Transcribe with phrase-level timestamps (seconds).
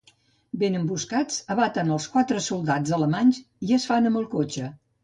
[0.61, 4.77] Ben emboscats, abaten els quatre soldats alemanys i es fan amb el cotxe.